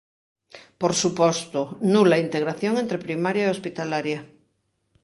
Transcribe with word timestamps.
Por 0.81 0.93
suposto, 1.01 1.61
nula 1.93 2.17
integración 2.25 2.73
entre 2.83 3.03
primaria 3.05 3.43
e 3.45 3.53
hospitalaria. 3.55 4.19